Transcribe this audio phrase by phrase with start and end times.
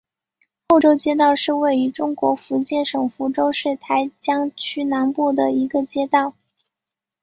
[0.67, 6.33] 后洲街道是位于中国福建省福州市台江区南部的一个街道。